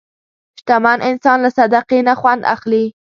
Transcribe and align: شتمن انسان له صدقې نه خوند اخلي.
شتمن 0.59 0.97
انسان 1.09 1.37
له 1.43 1.49
صدقې 1.57 1.99
نه 2.07 2.13
خوند 2.19 2.41
اخلي. 2.55 2.85